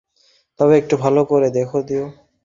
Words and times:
তবে 0.59 0.73
একটু 0.77 0.95
ভাল 1.03 1.15
করে 1.29 1.47
দেখে 1.57 1.79
দিও। 1.87 2.05